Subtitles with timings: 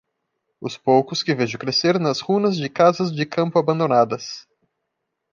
[0.59, 4.47] Os poucos que vejo crescer nas runas de casas de campo abandonadas.